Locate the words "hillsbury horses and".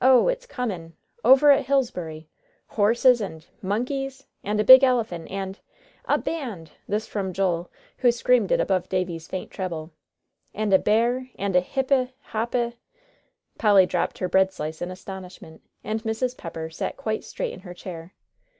1.66-3.44